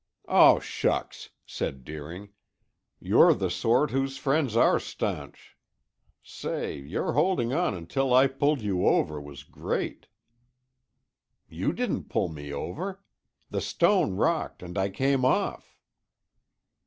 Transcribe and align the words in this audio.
"Oh, 0.27 0.57
shucks!" 0.59 1.29
said 1.45 1.85
Deering. 1.85 2.29
"You're 2.99 3.35
the 3.35 3.51
sort 3.51 3.91
whose 3.91 4.17
friends 4.17 4.55
are 4.55 4.79
stanch. 4.79 5.55
Say, 6.23 6.75
your 6.79 7.13
holding 7.13 7.53
on 7.53 7.75
until 7.75 8.11
I 8.11 8.25
pulled 8.25 8.63
you 8.63 8.87
over 8.87 9.21
was 9.21 9.43
great!" 9.43 10.07
"You 11.47 11.71
didn't 11.71 12.09
pull 12.09 12.29
me 12.29 12.51
over. 12.51 12.99
The 13.51 13.61
stone 13.61 14.15
rocked 14.15 14.63
and 14.63 14.75
I 14.75 14.89
came 14.89 15.23
off." 15.23 15.77